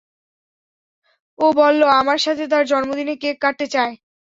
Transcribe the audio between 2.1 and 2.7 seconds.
সাথে তার